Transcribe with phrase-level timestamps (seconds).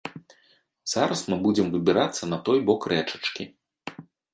[0.93, 3.43] Зараз мы будзем выбірацца на той бок рэчачкі.